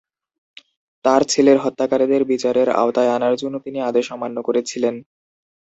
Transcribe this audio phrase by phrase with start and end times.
[1.05, 4.95] তার ছেলের হত্যাকারীদের বিচারের আওতায় আনার জন্য তিনি আদেশ অমান্য করেছিলেন।